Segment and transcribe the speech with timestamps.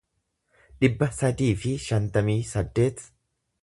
[0.85, 3.09] dhibba sadii fi shantamii saddeet